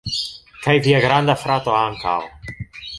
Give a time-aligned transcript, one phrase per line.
[0.63, 2.19] Kaj via granda frato ankaŭ